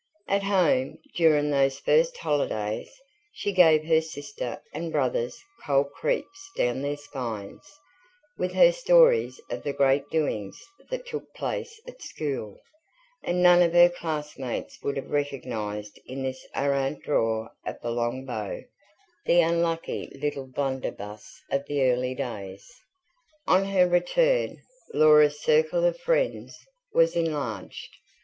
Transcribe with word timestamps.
At 0.27 0.41
home, 0.41 0.97
during 1.15 1.51
those 1.51 1.77
first 1.77 2.17
holidays, 2.17 2.91
she 3.33 3.51
gave 3.51 3.85
her 3.85 4.01
sister 4.01 4.59
and 4.73 4.91
brothers 4.91 5.39
cold 5.63 5.91
creeps 5.91 6.49
down 6.57 6.81
their 6.81 6.97
spines, 6.97 7.61
with 8.35 8.51
her 8.53 8.71
stories 8.71 9.39
of 9.51 9.61
the 9.61 9.73
great 9.73 10.09
doings 10.09 10.59
that 10.89 11.05
took 11.05 11.31
place 11.35 11.79
at 11.87 12.01
school; 12.01 12.59
and 13.21 13.43
none 13.43 13.61
of 13.61 13.73
her 13.73 13.89
class 13.89 14.39
mates 14.39 14.79
would 14.81 14.97
have 14.97 15.11
recognised 15.11 15.99
in 16.07 16.23
this 16.23 16.47
arrant 16.55 17.03
drawer 17.03 17.51
of 17.67 17.79
the 17.81 17.91
long 17.91 18.25
bow, 18.25 18.59
the 19.27 19.41
unlucky 19.41 20.09
little 20.19 20.47
blunderbuss 20.47 21.39
of 21.51 21.63
the 21.67 21.83
early 21.91 22.15
days. 22.15 22.65
On 23.47 23.65
her 23.65 23.87
return, 23.87 24.63
Laura's 24.95 25.39
circle 25.43 25.85
of 25.85 25.95
friends 25.99 26.57
was 26.91 27.15
enlarged. 27.15 27.97